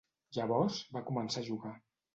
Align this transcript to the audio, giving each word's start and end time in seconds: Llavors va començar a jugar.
Llavors 0.37 0.81
va 0.97 1.05
començar 1.11 1.47
a 1.47 1.51
jugar. 1.53 1.79